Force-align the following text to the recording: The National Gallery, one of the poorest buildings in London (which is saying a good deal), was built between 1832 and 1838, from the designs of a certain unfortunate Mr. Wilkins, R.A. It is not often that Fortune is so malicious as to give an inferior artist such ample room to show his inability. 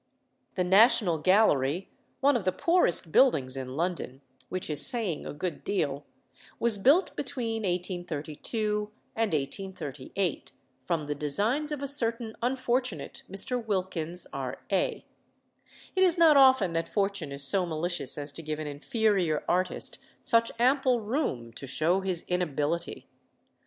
The 0.55 0.63
National 0.63 1.19
Gallery, 1.19 1.87
one 2.21 2.35
of 2.35 2.43
the 2.43 2.51
poorest 2.51 3.11
buildings 3.11 3.55
in 3.55 3.75
London 3.77 4.21
(which 4.49 4.67
is 4.67 4.83
saying 4.83 5.27
a 5.27 5.31
good 5.31 5.63
deal), 5.63 6.05
was 6.59 6.79
built 6.79 7.15
between 7.15 7.61
1832 7.61 8.89
and 9.15 9.31
1838, 9.31 10.53
from 10.81 11.05
the 11.05 11.13
designs 11.13 11.71
of 11.71 11.83
a 11.83 11.87
certain 11.87 12.35
unfortunate 12.41 13.21
Mr. 13.29 13.63
Wilkins, 13.63 14.25
R.A. 14.33 15.05
It 15.95 16.01
is 16.03 16.17
not 16.17 16.35
often 16.35 16.73
that 16.73 16.87
Fortune 16.89 17.31
is 17.31 17.43
so 17.43 17.67
malicious 17.67 18.17
as 18.17 18.31
to 18.31 18.41
give 18.41 18.57
an 18.57 18.65
inferior 18.65 19.43
artist 19.47 19.99
such 20.23 20.51
ample 20.57 20.99
room 21.01 21.53
to 21.53 21.67
show 21.67 22.01
his 22.01 22.25
inability. 22.27 23.05